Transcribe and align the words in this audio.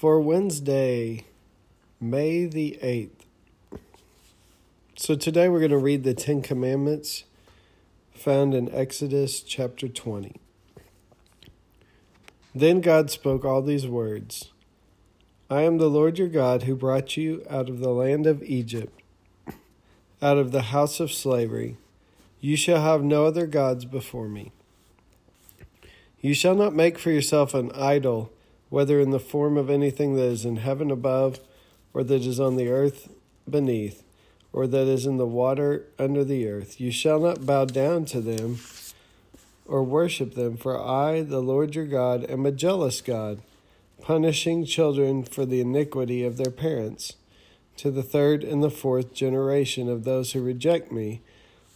for 0.00 0.18
Wednesday, 0.18 1.26
May 2.00 2.46
the 2.46 2.78
8th. 2.82 3.78
So 4.96 5.14
today 5.14 5.46
we're 5.50 5.58
going 5.58 5.72
to 5.72 5.76
read 5.76 6.04
the 6.04 6.14
Ten 6.14 6.40
Commandments 6.40 7.24
found 8.14 8.54
in 8.54 8.74
Exodus 8.74 9.40
chapter 9.40 9.88
20. 9.88 10.40
Then 12.54 12.80
God 12.80 13.10
spoke 13.10 13.44
all 13.44 13.60
these 13.60 13.86
words 13.86 14.48
I 15.50 15.64
am 15.64 15.76
the 15.76 15.90
Lord 15.90 16.18
your 16.18 16.28
God 16.28 16.62
who 16.62 16.74
brought 16.74 17.18
you 17.18 17.44
out 17.50 17.68
of 17.68 17.80
the 17.80 17.90
land 17.90 18.26
of 18.26 18.42
Egypt, 18.42 19.02
out 20.22 20.38
of 20.38 20.50
the 20.50 20.62
house 20.62 20.98
of 20.98 21.12
slavery. 21.12 21.76
You 22.40 22.56
shall 22.56 22.80
have 22.80 23.02
no 23.02 23.26
other 23.26 23.46
gods 23.46 23.84
before 23.84 24.28
me. 24.28 24.52
You 26.22 26.32
shall 26.32 26.54
not 26.54 26.74
make 26.74 26.98
for 26.98 27.10
yourself 27.10 27.52
an 27.52 27.70
idol 27.72 28.32
whether 28.70 28.98
in 28.98 29.10
the 29.10 29.20
form 29.20 29.56
of 29.56 29.68
anything 29.68 30.16
that 30.16 30.24
is 30.24 30.44
in 30.44 30.56
heaven 30.56 30.90
above, 30.90 31.40
or 31.92 32.02
that 32.02 32.22
is 32.22 32.40
on 32.40 32.56
the 32.56 32.68
earth 32.68 33.12
beneath, 33.48 34.02
or 34.52 34.66
that 34.66 34.86
is 34.86 35.06
in 35.06 35.16
the 35.16 35.26
water 35.26 35.86
under 35.98 36.24
the 36.24 36.48
earth. 36.48 36.80
You 36.80 36.90
shall 36.90 37.20
not 37.20 37.44
bow 37.44 37.66
down 37.66 38.04
to 38.06 38.20
them 38.20 38.58
or 39.66 39.82
worship 39.82 40.34
them, 40.34 40.56
for 40.56 40.80
I, 40.80 41.22
the 41.22 41.40
Lord 41.40 41.74
your 41.74 41.84
God, 41.84 42.24
am 42.28 42.46
a 42.46 42.52
jealous 42.52 43.00
God, 43.00 43.40
punishing 44.00 44.64
children 44.64 45.22
for 45.22 45.44
the 45.44 45.60
iniquity 45.60 46.24
of 46.24 46.36
their 46.36 46.50
parents, 46.50 47.14
to 47.76 47.90
the 47.90 48.02
third 48.02 48.42
and 48.42 48.62
the 48.62 48.70
fourth 48.70 49.14
generation 49.14 49.88
of 49.88 50.04
those 50.04 50.32
who 50.32 50.42
reject 50.42 50.90
me, 50.90 51.22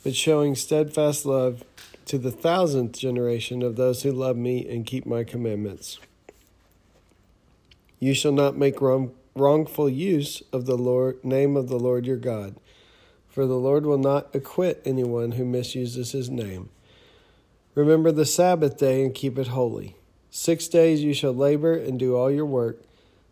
but 0.03 0.17
showing 0.17 0.55
steadfast 0.55 1.25
love 1.25 1.63
to 2.07 2.19
the 2.19 2.33
thousandth 2.33 2.99
generation 2.99 3.63
of 3.63 3.77
those 3.77 4.03
who 4.03 4.13
love 4.13 4.37
me 4.37 4.69
and 4.69 4.87
keep 4.87 5.07
my 5.07 5.25
commandments. 5.25 5.99
You 8.05 8.13
shall 8.13 8.33
not 8.33 8.55
make 8.55 8.83
wrong, 8.83 9.13
wrongful 9.35 9.89
use 9.89 10.43
of 10.53 10.67
the 10.67 10.77
Lord, 10.77 11.25
name 11.25 11.57
of 11.57 11.69
the 11.69 11.79
Lord 11.79 12.05
your 12.05 12.19
God, 12.19 12.57
for 13.31 13.47
the 13.47 13.55
Lord 13.55 13.87
will 13.87 13.97
not 13.97 14.35
acquit 14.35 14.83
anyone 14.85 15.33
who 15.33 15.45
misuses 15.47 16.13
his 16.13 16.29
name. 16.29 16.69
Remember 17.75 18.13
the 18.13 18.27
Sabbath 18.27 18.77
day 18.77 19.03
and 19.03 19.15
keep 19.15 19.39
it 19.39 19.47
holy. 19.47 19.97
Six 20.29 20.69
days 20.69 21.03
you 21.03 21.15
shall 21.15 21.33
labor 21.33 21.73
and 21.73 21.99
do 21.99 22.15
all 22.15 22.31
your 22.31 22.45
work, 22.45 22.83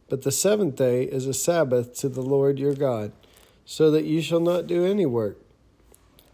but 0.09 0.23
the 0.23 0.33
seventh 0.33 0.77
day 0.77 1.03
is 1.03 1.27
a 1.27 1.35
Sabbath 1.35 1.95
to 1.99 2.09
the 2.09 2.23
Lord 2.23 2.59
your 2.59 2.75
God, 2.75 3.13
so 3.67 3.91
that 3.91 4.07
you 4.07 4.23
shall 4.23 4.41
not 4.41 4.67
do 4.67 4.87
any 4.87 5.05
work. 5.05 5.37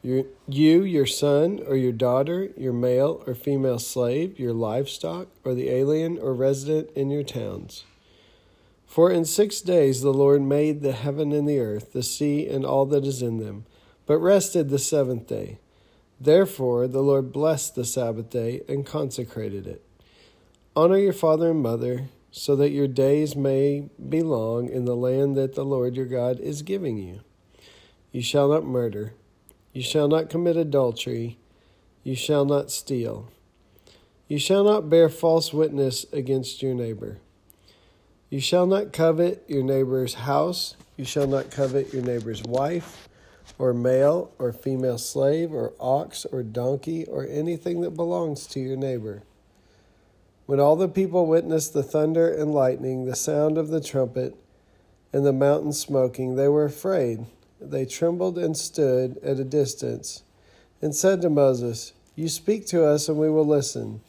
You, 0.01 0.29
your 0.47 1.07
son 1.07 1.61
or 1.67 1.75
your 1.75 1.91
daughter, 1.91 2.51
your 2.57 2.73
male 2.73 3.21
or 3.27 3.35
female 3.35 3.81
slave, 3.81 4.39
your 4.39 4.53
livestock, 4.53 5.27
or 5.45 5.55
the 5.55 5.71
alien 5.71 6.19
or 6.19 6.33
resident 6.35 6.91
in 6.95 7.11
your 7.11 7.25
towns 7.25 7.83
for 8.89 9.13
in 9.13 9.27
six 9.27 9.61
days 9.61 10.01
the 10.01 10.15
Lord 10.15 10.41
made 10.41 10.81
the 10.81 10.93
heaven 10.93 11.31
and 11.31 11.47
the 11.47 11.61
earth, 11.61 11.93
the 11.93 12.03
sea, 12.03 12.49
and 12.49 12.65
all 12.65 12.87
that 12.87 13.05
is 13.05 13.21
in 13.21 13.37
them, 13.39 13.67
but 14.07 14.19
rested 14.19 14.71
the 14.71 14.79
seventh 14.79 15.27
day. 15.27 15.59
Therefore 16.19 16.89
the 16.89 17.03
Lord 17.03 17.31
blessed 17.31 17.75
the 17.75 17.85
Sabbath 17.85 18.31
day 18.31 18.63
and 18.67 18.87
consecrated 18.87 19.67
it. 19.67 19.85
Honor 20.75 20.97
your 20.97 21.13
father 21.13 21.51
and 21.51 21.63
mother, 21.63 22.09
so 22.31 22.57
that 22.57 22.71
your 22.71 22.89
days 22.89 23.37
may 23.37 23.89
be 24.09 24.23
long 24.23 24.69
in 24.69 24.87
the 24.87 24.97
land 24.97 25.37
that 25.37 25.55
the 25.55 25.65
Lord 25.65 25.95
your 25.95 26.07
God 26.07 26.41
is 26.41 26.63
giving 26.63 26.97
you. 26.97 27.21
You 28.11 28.23
shall 28.23 28.49
not 28.49 28.65
murder. 28.65 29.13
You 29.73 29.83
shall 29.83 30.09
not 30.09 30.31
commit 30.31 30.57
adultery. 30.57 31.39
You 32.05 32.15
shall 32.15 32.45
not 32.45 32.71
steal. 32.71 33.31
You 34.29 34.39
shall 34.39 34.65
not 34.65 34.89
bear 34.89 35.09
false 35.09 35.53
witness 35.53 36.07
against 36.13 36.63
your 36.63 36.75
neighbor. 36.75 37.19
You 38.31 38.41
shall 38.41 38.67
not 38.67 38.93
covet 38.93 39.43
your 39.49 39.63
neighbor's 39.63 40.13
house. 40.13 40.77
You 40.99 41.07
shall 41.07 41.27
not 41.27 41.51
covet 41.51 41.95
your 41.95 42.03
neighbor's 42.03 42.43
wife, 42.43 43.09
or 43.59 43.73
male 43.73 44.33
or 44.39 44.53
female 44.53 44.99
slave, 44.99 45.55
or 45.55 45.73
ox 45.81 46.27
or 46.27 46.43
donkey, 46.43 47.07
or 47.07 47.27
anything 47.27 47.81
that 47.81 47.97
belongs 47.97 48.47
to 48.49 48.61
your 48.61 48.77
neighbor. 48.77 49.23
When 50.45 50.61
all 50.61 50.77
the 50.77 50.89
people 50.89 51.25
witnessed 51.25 51.73
the 51.73 51.83
thunder 51.83 52.31
and 52.31 52.53
lightning, 52.53 53.07
the 53.07 53.17
sound 53.17 53.57
of 53.57 53.69
the 53.69 53.81
trumpet, 53.81 54.37
and 55.11 55.25
the 55.25 55.33
mountain 55.33 55.73
smoking, 55.73 56.37
they 56.37 56.49
were 56.49 56.67
afraid. 56.67 57.25
They 57.59 57.87
trembled 57.87 58.37
and 58.37 58.55
stood 58.55 59.17
at 59.25 59.41
a 59.41 59.45
distance, 59.45 60.23
and 60.83 60.95
said 60.95 61.23
to 61.23 61.31
Moses, 61.31 61.95
You 62.15 62.29
speak 62.29 62.67
to 62.67 62.85
us, 62.85 63.09
and 63.09 63.17
we 63.17 63.31
will 63.31 63.47
listen. 63.47 64.03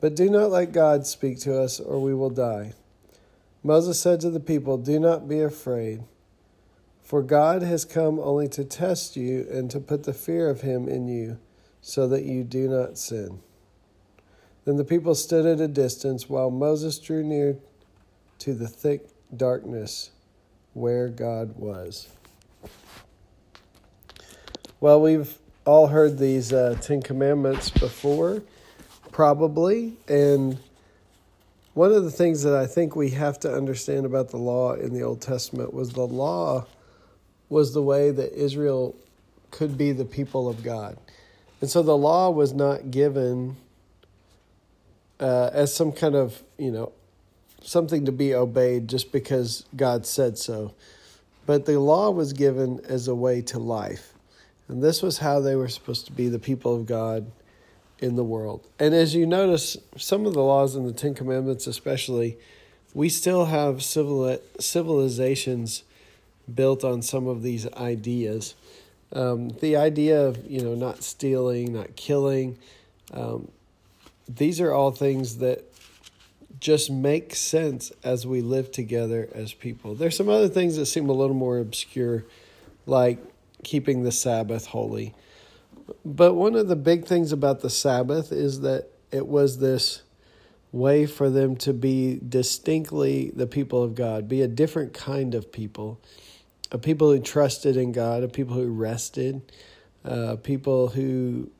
But 0.00 0.14
do 0.14 0.30
not 0.30 0.50
let 0.50 0.70
God 0.70 1.04
speak 1.04 1.40
to 1.40 1.60
us, 1.60 1.80
or 1.80 2.00
we 2.00 2.14
will 2.14 2.30
die. 2.30 2.74
Moses 3.66 3.98
said 3.98 4.20
to 4.20 4.30
the 4.30 4.38
people, 4.38 4.78
Do 4.78 5.00
not 5.00 5.28
be 5.28 5.40
afraid, 5.40 6.04
for 7.02 7.20
God 7.20 7.62
has 7.62 7.84
come 7.84 8.20
only 8.20 8.46
to 8.50 8.64
test 8.64 9.16
you 9.16 9.44
and 9.50 9.68
to 9.72 9.80
put 9.80 10.04
the 10.04 10.14
fear 10.14 10.48
of 10.48 10.60
him 10.60 10.88
in 10.88 11.08
you, 11.08 11.40
so 11.80 12.06
that 12.06 12.22
you 12.22 12.44
do 12.44 12.68
not 12.68 12.96
sin. 12.96 13.40
Then 14.64 14.76
the 14.76 14.84
people 14.84 15.16
stood 15.16 15.46
at 15.46 15.60
a 15.60 15.66
distance 15.66 16.28
while 16.28 16.48
Moses 16.48 17.00
drew 17.00 17.24
near 17.24 17.56
to 18.38 18.54
the 18.54 18.68
thick 18.68 19.08
darkness 19.36 20.10
where 20.72 21.08
God 21.08 21.56
was. 21.56 22.08
Well, 24.78 25.00
we've 25.00 25.38
all 25.64 25.88
heard 25.88 26.18
these 26.18 26.52
uh, 26.52 26.76
Ten 26.80 27.02
Commandments 27.02 27.70
before, 27.70 28.44
probably, 29.10 29.96
and 30.06 30.58
one 31.76 31.92
of 31.92 32.04
the 32.04 32.10
things 32.10 32.42
that 32.42 32.54
I 32.54 32.66
think 32.66 32.96
we 32.96 33.10
have 33.10 33.38
to 33.40 33.54
understand 33.54 34.06
about 34.06 34.30
the 34.30 34.38
law 34.38 34.72
in 34.72 34.94
the 34.94 35.02
Old 35.02 35.20
Testament 35.20 35.74
was 35.74 35.92
the 35.92 36.06
law 36.06 36.64
was 37.50 37.74
the 37.74 37.82
way 37.82 38.10
that 38.10 38.32
Israel 38.32 38.96
could 39.50 39.76
be 39.76 39.92
the 39.92 40.06
people 40.06 40.48
of 40.48 40.62
God. 40.62 40.96
And 41.60 41.68
so 41.68 41.82
the 41.82 41.94
law 41.94 42.30
was 42.30 42.54
not 42.54 42.90
given 42.90 43.58
uh, 45.20 45.50
as 45.52 45.74
some 45.74 45.92
kind 45.92 46.14
of, 46.14 46.42
you 46.56 46.70
know, 46.70 46.92
something 47.62 48.06
to 48.06 48.12
be 48.12 48.34
obeyed 48.34 48.88
just 48.88 49.12
because 49.12 49.66
God 49.76 50.06
said 50.06 50.38
so. 50.38 50.72
But 51.44 51.66
the 51.66 51.78
law 51.78 52.08
was 52.10 52.32
given 52.32 52.80
as 52.88 53.06
a 53.06 53.14
way 53.14 53.42
to 53.42 53.58
life. 53.58 54.14
And 54.68 54.82
this 54.82 55.02
was 55.02 55.18
how 55.18 55.40
they 55.40 55.56
were 55.56 55.68
supposed 55.68 56.06
to 56.06 56.12
be 56.12 56.30
the 56.30 56.38
people 56.38 56.74
of 56.74 56.86
God 56.86 57.30
in 57.98 58.16
the 58.16 58.24
world. 58.24 58.66
And 58.78 58.94
as 58.94 59.14
you 59.14 59.26
notice, 59.26 59.76
some 59.96 60.26
of 60.26 60.34
the 60.34 60.42
laws 60.42 60.76
in 60.76 60.86
the 60.86 60.92
Ten 60.92 61.14
Commandments, 61.14 61.66
especially, 61.66 62.38
we 62.94 63.08
still 63.08 63.46
have 63.46 63.82
civil 63.82 64.38
civilizations 64.58 65.82
built 66.52 66.84
on 66.84 67.02
some 67.02 67.26
of 67.26 67.42
these 67.42 67.70
ideas. 67.72 68.54
Um, 69.12 69.50
the 69.60 69.76
idea 69.76 70.20
of 70.26 70.50
you 70.50 70.60
know 70.62 70.74
not 70.74 71.02
stealing, 71.02 71.72
not 71.72 71.96
killing, 71.96 72.58
um, 73.12 73.48
these 74.28 74.60
are 74.60 74.72
all 74.72 74.90
things 74.90 75.38
that 75.38 75.64
just 76.58 76.90
make 76.90 77.34
sense 77.34 77.92
as 78.02 78.26
we 78.26 78.40
live 78.40 78.72
together 78.72 79.28
as 79.34 79.52
people. 79.52 79.94
There's 79.94 80.16
some 80.16 80.28
other 80.28 80.48
things 80.48 80.76
that 80.76 80.86
seem 80.86 81.08
a 81.08 81.12
little 81.12 81.36
more 81.36 81.58
obscure, 81.58 82.24
like 82.86 83.18
keeping 83.62 84.02
the 84.02 84.12
Sabbath 84.12 84.66
holy. 84.66 85.14
But 86.04 86.34
one 86.34 86.54
of 86.54 86.68
the 86.68 86.76
big 86.76 87.04
things 87.04 87.32
about 87.32 87.60
the 87.60 87.70
Sabbath 87.70 88.32
is 88.32 88.60
that 88.60 88.88
it 89.12 89.26
was 89.26 89.58
this 89.58 90.02
way 90.72 91.06
for 91.06 91.30
them 91.30 91.56
to 91.56 91.72
be 91.72 92.20
distinctly 92.28 93.30
the 93.34 93.46
people 93.46 93.82
of 93.82 93.94
God, 93.94 94.28
be 94.28 94.42
a 94.42 94.48
different 94.48 94.92
kind 94.92 95.34
of 95.34 95.52
people, 95.52 96.00
a 96.70 96.78
people 96.78 97.10
who 97.10 97.20
trusted 97.20 97.76
in 97.76 97.92
God, 97.92 98.22
a 98.22 98.28
people 98.28 98.54
who 98.54 98.68
rested, 98.68 99.40
uh, 100.04 100.36
people 100.36 100.88
who 100.88 101.50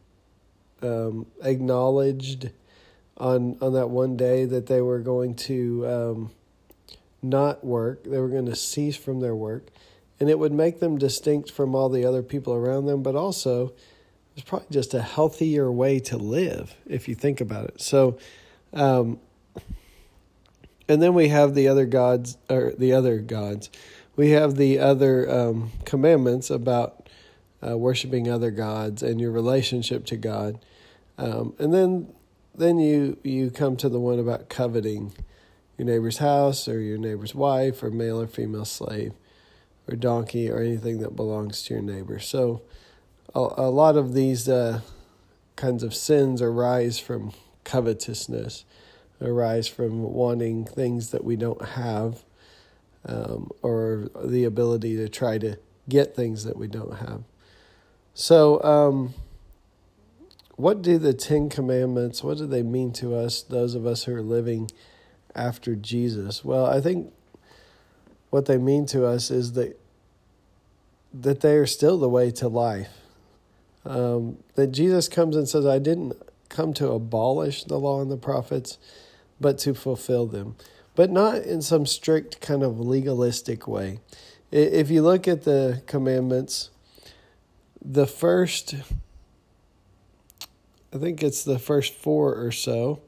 um, 0.82 1.26
acknowledged 1.42 2.50
on 3.16 3.56
on 3.62 3.72
that 3.72 3.88
one 3.88 4.16
day 4.16 4.44
that 4.44 4.66
they 4.66 4.80
were 4.80 5.00
going 5.00 5.34
to 5.34 5.86
um, 5.86 6.30
not 7.22 7.64
work, 7.64 8.04
they 8.04 8.18
were 8.18 8.28
going 8.28 8.46
to 8.46 8.56
cease 8.56 8.96
from 8.96 9.20
their 9.20 9.34
work, 9.34 9.68
and 10.20 10.28
it 10.28 10.38
would 10.38 10.52
make 10.52 10.80
them 10.80 10.98
distinct 10.98 11.50
from 11.50 11.74
all 11.74 11.88
the 11.88 12.04
other 12.04 12.22
people 12.22 12.52
around 12.52 12.86
them, 12.86 13.02
but 13.02 13.16
also 13.16 13.72
it's 14.36 14.44
probably 14.44 14.66
just 14.70 14.92
a 14.92 15.00
healthier 15.00 15.72
way 15.72 15.98
to 15.98 16.18
live 16.18 16.76
if 16.86 17.08
you 17.08 17.14
think 17.14 17.40
about 17.40 17.64
it. 17.64 17.80
So, 17.80 18.18
um, 18.74 19.18
and 20.88 21.02
then 21.02 21.14
we 21.14 21.28
have 21.28 21.54
the 21.54 21.68
other 21.68 21.86
gods, 21.86 22.36
or 22.50 22.72
the 22.76 22.92
other 22.92 23.18
gods. 23.18 23.70
We 24.14 24.30
have 24.30 24.56
the 24.56 24.78
other 24.78 25.30
um, 25.30 25.72
commandments 25.84 26.50
about 26.50 27.08
uh, 27.66 27.76
worshiping 27.78 28.30
other 28.30 28.50
gods 28.50 29.02
and 29.02 29.20
your 29.20 29.30
relationship 29.30 30.04
to 30.06 30.16
God. 30.16 30.58
Um, 31.18 31.54
and 31.58 31.72
then 31.72 32.12
then 32.54 32.78
you 32.78 33.18
you 33.22 33.50
come 33.50 33.76
to 33.76 33.88
the 33.88 34.00
one 34.00 34.18
about 34.18 34.48
coveting 34.48 35.12
your 35.76 35.86
neighbor's 35.86 36.18
house 36.18 36.68
or 36.68 36.80
your 36.80 36.98
neighbor's 36.98 37.34
wife 37.34 37.82
or 37.82 37.90
male 37.90 38.20
or 38.20 38.26
female 38.26 38.64
slave 38.64 39.12
or 39.88 39.96
donkey 39.96 40.50
or 40.50 40.58
anything 40.58 40.98
that 40.98 41.16
belongs 41.16 41.62
to 41.62 41.74
your 41.74 41.82
neighbor. 41.82 42.18
So 42.18 42.62
a, 43.36 43.68
a 43.68 43.70
lot 43.70 43.96
of 43.96 44.14
these 44.14 44.48
uh, 44.48 44.80
kinds 45.56 45.82
of 45.82 45.94
sins 45.94 46.40
arise 46.40 46.98
from 46.98 47.32
covetousness, 47.64 48.64
arise 49.20 49.68
from 49.68 50.02
wanting 50.02 50.64
things 50.64 51.10
that 51.10 51.22
we 51.22 51.36
don't 51.36 51.62
have, 51.62 52.24
um, 53.04 53.50
or 53.62 54.08
the 54.24 54.44
ability 54.44 54.96
to 54.96 55.08
try 55.08 55.36
to 55.38 55.58
get 55.88 56.16
things 56.16 56.44
that 56.44 56.56
we 56.56 56.66
don't 56.66 56.96
have. 56.96 57.22
So, 58.14 58.62
um, 58.64 59.14
what 60.56 60.80
do 60.80 60.96
the 60.96 61.12
Ten 61.12 61.50
Commandments, 61.50 62.24
what 62.24 62.38
do 62.38 62.46
they 62.46 62.62
mean 62.62 62.90
to 62.94 63.14
us, 63.14 63.42
those 63.42 63.74
of 63.74 63.84
us 63.84 64.04
who 64.04 64.14
are 64.14 64.22
living 64.22 64.70
after 65.34 65.76
Jesus? 65.76 66.42
Well, 66.42 66.64
I 66.64 66.80
think 66.80 67.12
what 68.30 68.46
they 68.46 68.56
mean 68.56 68.86
to 68.86 69.04
us 69.06 69.30
is 69.30 69.52
that 69.52 69.78
that 71.12 71.40
they 71.40 71.56
are 71.56 71.66
still 71.66 71.98
the 71.98 72.08
way 72.08 72.30
to 72.30 72.48
life. 72.48 73.05
Um, 73.86 74.38
that 74.56 74.72
Jesus 74.72 75.08
comes 75.08 75.36
and 75.36 75.48
says, 75.48 75.64
I 75.64 75.78
didn't 75.78 76.14
come 76.48 76.72
to 76.74 76.90
abolish 76.90 77.64
the 77.64 77.78
law 77.78 78.00
and 78.00 78.10
the 78.10 78.16
prophets, 78.16 78.78
but 79.40 79.58
to 79.58 79.74
fulfill 79.74 80.26
them. 80.26 80.56
But 80.96 81.10
not 81.10 81.42
in 81.42 81.62
some 81.62 81.86
strict 81.86 82.40
kind 82.40 82.64
of 82.64 82.80
legalistic 82.80 83.68
way. 83.68 84.00
If 84.50 84.90
you 84.90 85.02
look 85.02 85.28
at 85.28 85.44
the 85.44 85.82
commandments, 85.86 86.70
the 87.80 88.06
first, 88.06 88.74
I 90.92 90.98
think 90.98 91.22
it's 91.22 91.44
the 91.44 91.58
first 91.58 91.94
four 91.94 92.34
or 92.34 92.50
so, 92.50 93.02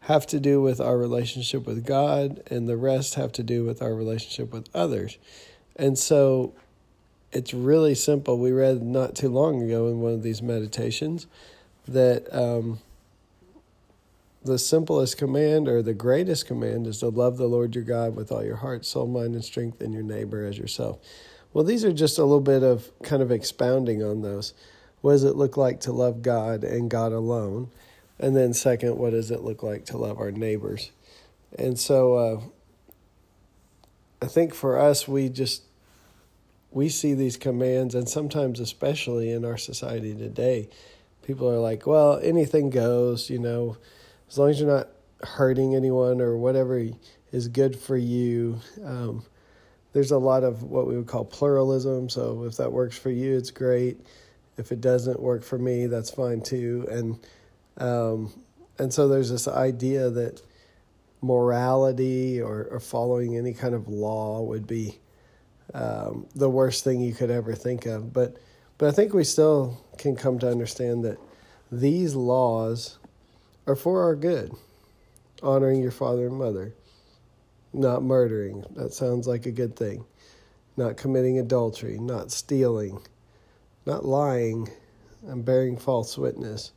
have 0.00 0.26
to 0.28 0.40
do 0.40 0.62
with 0.62 0.80
our 0.80 0.96
relationship 0.96 1.66
with 1.66 1.84
God, 1.84 2.42
and 2.50 2.68
the 2.68 2.76
rest 2.76 3.16
have 3.16 3.32
to 3.32 3.42
do 3.42 3.64
with 3.64 3.82
our 3.82 3.94
relationship 3.94 4.52
with 4.52 4.68
others. 4.74 5.18
And 5.76 5.98
so 5.98 6.54
it's 7.32 7.54
really 7.54 7.94
simple. 7.94 8.38
We 8.38 8.52
read 8.52 8.82
not 8.82 9.14
too 9.14 9.28
long 9.28 9.62
ago 9.62 9.88
in 9.88 10.00
one 10.00 10.12
of 10.12 10.22
these 10.22 10.42
meditations 10.42 11.26
that 11.88 12.32
um, 12.32 12.80
the 14.44 14.58
simplest 14.58 15.16
command 15.16 15.66
or 15.66 15.82
the 15.82 15.94
greatest 15.94 16.46
command 16.46 16.86
is 16.86 16.98
to 16.98 17.08
love 17.08 17.38
the 17.38 17.46
Lord 17.46 17.74
your 17.74 17.84
God 17.84 18.14
with 18.14 18.30
all 18.30 18.44
your 18.44 18.56
heart, 18.56 18.84
soul, 18.84 19.06
mind, 19.06 19.34
and 19.34 19.44
strength, 19.44 19.80
and 19.80 19.94
your 19.94 20.02
neighbor 20.02 20.44
as 20.44 20.58
yourself. 20.58 20.98
Well, 21.52 21.64
these 21.64 21.84
are 21.84 21.92
just 21.92 22.18
a 22.18 22.24
little 22.24 22.40
bit 22.40 22.62
of 22.62 22.90
kind 23.02 23.22
of 23.22 23.30
expounding 23.30 24.02
on 24.02 24.22
those. 24.22 24.52
What 25.00 25.12
does 25.12 25.24
it 25.24 25.36
look 25.36 25.56
like 25.56 25.80
to 25.80 25.92
love 25.92 26.22
God 26.22 26.64
and 26.64 26.90
God 26.90 27.12
alone? 27.12 27.70
And 28.18 28.36
then, 28.36 28.52
second, 28.52 28.98
what 28.98 29.10
does 29.10 29.30
it 29.30 29.42
look 29.42 29.62
like 29.62 29.84
to 29.86 29.96
love 29.96 30.18
our 30.18 30.30
neighbors? 30.30 30.92
And 31.58 31.78
so, 31.78 32.14
uh, 32.14 32.40
I 34.22 34.26
think 34.28 34.54
for 34.54 34.78
us, 34.78 35.08
we 35.08 35.28
just 35.28 35.62
we 36.72 36.88
see 36.88 37.14
these 37.14 37.36
commands, 37.36 37.94
and 37.94 38.08
sometimes, 38.08 38.60
especially 38.60 39.30
in 39.30 39.44
our 39.44 39.58
society 39.58 40.14
today, 40.14 40.68
people 41.22 41.48
are 41.48 41.58
like, 41.58 41.86
well, 41.86 42.18
anything 42.22 42.70
goes, 42.70 43.30
you 43.30 43.38
know, 43.38 43.76
as 44.28 44.38
long 44.38 44.50
as 44.50 44.60
you're 44.60 44.68
not 44.68 44.88
hurting 45.22 45.74
anyone 45.74 46.20
or 46.20 46.36
whatever 46.36 46.84
is 47.30 47.48
good 47.48 47.78
for 47.78 47.96
you. 47.96 48.58
Um, 48.84 49.24
there's 49.92 50.10
a 50.10 50.18
lot 50.18 50.42
of 50.42 50.62
what 50.62 50.86
we 50.86 50.96
would 50.96 51.06
call 51.06 51.24
pluralism. 51.24 52.08
So 52.08 52.44
if 52.44 52.56
that 52.56 52.72
works 52.72 52.96
for 52.98 53.10
you, 53.10 53.36
it's 53.36 53.50
great. 53.50 54.00
If 54.56 54.72
it 54.72 54.80
doesn't 54.80 55.20
work 55.20 55.42
for 55.42 55.58
me, 55.58 55.86
that's 55.86 56.10
fine 56.10 56.40
too. 56.40 56.86
And 56.90 57.18
um, 57.78 58.32
and 58.78 58.92
so 58.92 59.08
there's 59.08 59.30
this 59.30 59.48
idea 59.48 60.10
that 60.10 60.42
morality 61.20 62.40
or, 62.40 62.64
or 62.70 62.80
following 62.80 63.36
any 63.36 63.54
kind 63.54 63.74
of 63.74 63.88
law 63.88 64.42
would 64.42 64.66
be 64.66 64.98
um, 65.74 66.26
the 66.34 66.50
worst 66.50 66.84
thing 66.84 67.00
you 67.00 67.14
could 67.14 67.30
ever 67.30 67.54
think 67.54 67.86
of. 67.86 68.12
But 68.12 68.36
but 68.78 68.88
I 68.88 68.92
think 68.92 69.14
we 69.14 69.24
still 69.24 69.78
can 69.98 70.16
come 70.16 70.38
to 70.40 70.50
understand 70.50 71.04
that 71.04 71.18
these 71.70 72.14
laws 72.14 72.98
are 73.66 73.76
for 73.76 74.02
our 74.02 74.16
good. 74.16 74.52
Honoring 75.42 75.80
your 75.80 75.90
father 75.90 76.26
and 76.26 76.36
mother, 76.36 76.74
not 77.72 78.02
murdering. 78.02 78.64
That 78.76 78.92
sounds 78.92 79.26
like 79.26 79.46
a 79.46 79.50
good 79.50 79.76
thing. 79.76 80.04
Not 80.76 80.96
committing 80.96 81.38
adultery, 81.38 81.98
not 81.98 82.30
stealing, 82.30 83.00
not 83.86 84.04
lying 84.04 84.68
and 85.26 85.44
bearing 85.44 85.76
false 85.76 86.16
witness, 86.16 86.72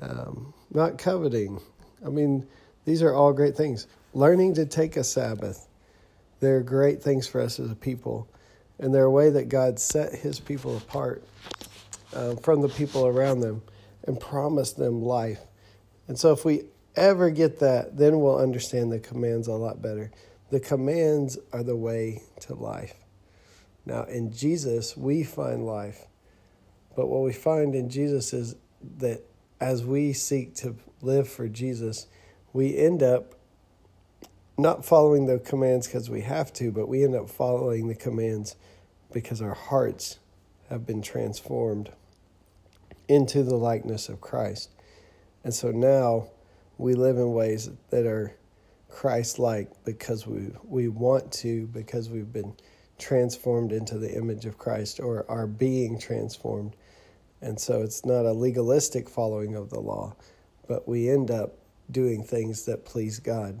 um, 0.00 0.52
not 0.72 0.98
coveting. 0.98 1.60
I 2.04 2.08
mean, 2.08 2.46
these 2.84 3.02
are 3.02 3.14
all 3.14 3.32
great 3.32 3.56
things. 3.56 3.86
Learning 4.12 4.54
to 4.54 4.66
take 4.66 4.96
a 4.96 5.04
Sabbath 5.04 5.68
they're 6.44 6.62
great 6.62 7.02
things 7.02 7.26
for 7.26 7.40
us 7.40 7.58
as 7.58 7.70
a 7.70 7.76
people, 7.76 8.28
and 8.78 8.94
they're 8.94 9.04
a 9.04 9.10
way 9.10 9.30
that 9.30 9.48
God 9.48 9.78
set 9.78 10.12
His 10.12 10.40
people 10.40 10.76
apart 10.76 11.24
uh, 12.14 12.36
from 12.36 12.60
the 12.60 12.68
people 12.68 13.06
around 13.06 13.40
them 13.40 13.62
and 14.04 14.20
promised 14.20 14.76
them 14.76 15.02
life. 15.02 15.40
And 16.06 16.18
so, 16.18 16.32
if 16.32 16.44
we 16.44 16.64
ever 16.96 17.30
get 17.30 17.60
that, 17.60 17.96
then 17.96 18.20
we'll 18.20 18.38
understand 18.38 18.92
the 18.92 19.00
commands 19.00 19.48
a 19.48 19.52
lot 19.52 19.80
better. 19.80 20.10
The 20.50 20.60
commands 20.60 21.38
are 21.52 21.62
the 21.62 21.76
way 21.76 22.22
to 22.40 22.54
life. 22.54 22.94
Now, 23.86 24.04
in 24.04 24.32
Jesus, 24.32 24.96
we 24.96 25.24
find 25.24 25.66
life. 25.66 26.06
But 26.96 27.08
what 27.08 27.22
we 27.22 27.32
find 27.32 27.74
in 27.74 27.90
Jesus 27.90 28.32
is 28.32 28.54
that 28.98 29.22
as 29.60 29.84
we 29.84 30.12
seek 30.12 30.54
to 30.56 30.76
live 31.00 31.28
for 31.28 31.48
Jesus, 31.48 32.06
we 32.52 32.76
end 32.76 33.02
up 33.02 33.34
not 34.56 34.84
following 34.84 35.26
the 35.26 35.38
commands 35.38 35.86
because 35.86 36.08
we 36.08 36.20
have 36.20 36.52
to, 36.54 36.70
but 36.70 36.88
we 36.88 37.04
end 37.04 37.14
up 37.14 37.28
following 37.28 37.88
the 37.88 37.94
commands 37.94 38.56
because 39.12 39.42
our 39.42 39.54
hearts 39.54 40.18
have 40.70 40.86
been 40.86 41.02
transformed 41.02 41.90
into 43.08 43.42
the 43.42 43.56
likeness 43.56 44.08
of 44.08 44.20
Christ. 44.20 44.70
And 45.42 45.52
so 45.52 45.70
now 45.70 46.28
we 46.78 46.94
live 46.94 47.16
in 47.16 47.32
ways 47.32 47.70
that 47.90 48.06
are 48.06 48.34
Christ 48.88 49.38
like 49.38 49.70
because 49.84 50.26
we, 50.26 50.50
we 50.64 50.88
want 50.88 51.32
to, 51.32 51.66
because 51.68 52.08
we've 52.08 52.32
been 52.32 52.54
transformed 52.98 53.72
into 53.72 53.98
the 53.98 54.16
image 54.16 54.46
of 54.46 54.56
Christ 54.56 55.00
or 55.00 55.26
are 55.28 55.48
being 55.48 55.98
transformed. 55.98 56.76
And 57.42 57.60
so 57.60 57.82
it's 57.82 58.06
not 58.06 58.24
a 58.24 58.32
legalistic 58.32 59.08
following 59.08 59.56
of 59.56 59.68
the 59.68 59.80
law, 59.80 60.14
but 60.68 60.88
we 60.88 61.10
end 61.10 61.30
up 61.30 61.58
doing 61.90 62.22
things 62.22 62.64
that 62.64 62.84
please 62.84 63.18
God 63.18 63.60